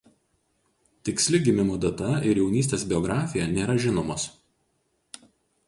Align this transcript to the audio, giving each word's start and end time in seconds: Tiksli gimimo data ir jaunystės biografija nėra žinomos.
Tiksli 1.09 1.39
gimimo 1.49 1.75
data 1.83 2.09
ir 2.31 2.41
jaunystės 2.43 2.87
biografija 2.95 3.47
nėra 3.53 3.79
žinomos. 3.87 4.29